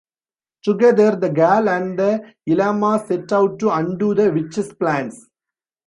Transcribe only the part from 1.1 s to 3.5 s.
the girl and the llama set